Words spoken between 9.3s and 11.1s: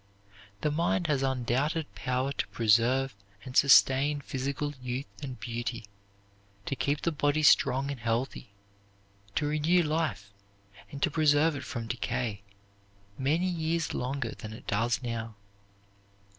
to renew life, and